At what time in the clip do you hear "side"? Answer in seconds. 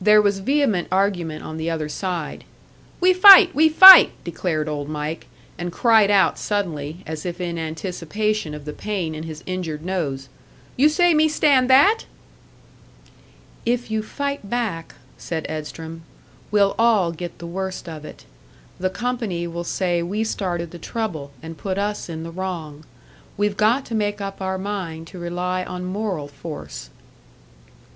1.88-2.42